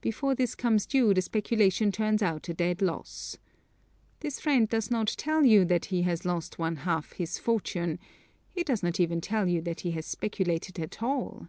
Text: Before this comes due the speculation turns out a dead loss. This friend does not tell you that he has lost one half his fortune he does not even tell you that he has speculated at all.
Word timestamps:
Before 0.00 0.34
this 0.34 0.54
comes 0.54 0.86
due 0.86 1.12
the 1.12 1.20
speculation 1.20 1.92
turns 1.92 2.22
out 2.22 2.48
a 2.48 2.54
dead 2.54 2.80
loss. 2.80 3.36
This 4.20 4.40
friend 4.40 4.66
does 4.66 4.90
not 4.90 5.08
tell 5.18 5.44
you 5.44 5.66
that 5.66 5.84
he 5.92 6.00
has 6.04 6.24
lost 6.24 6.58
one 6.58 6.76
half 6.88 7.12
his 7.12 7.36
fortune 7.38 7.98
he 8.48 8.62
does 8.62 8.82
not 8.82 8.98
even 8.98 9.20
tell 9.20 9.46
you 9.46 9.60
that 9.60 9.80
he 9.80 9.90
has 9.90 10.06
speculated 10.06 10.80
at 10.80 11.02
all. 11.02 11.48